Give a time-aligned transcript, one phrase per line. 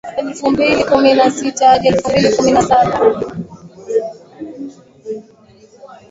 [0.17, 3.21] Elfu mbili kumi na sita hadi elfu mbili kumi na saba